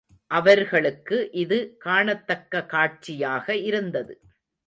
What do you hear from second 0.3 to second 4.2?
அவர்களுக்கு இது காணத்தக்க காட்சியாக இருந்தது.